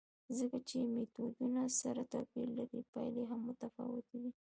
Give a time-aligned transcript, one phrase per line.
[0.37, 4.31] ځکه چې میتودونه سره توپیر لري، پایلې هم متفاوتې دي.